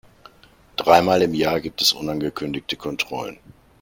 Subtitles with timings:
[0.77, 3.37] Dreimal im Jahr gibt es unangekündigte Kontrollen.